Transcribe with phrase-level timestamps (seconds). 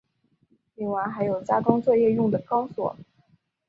[0.73, 2.97] 另外还有加装作业用的钢索。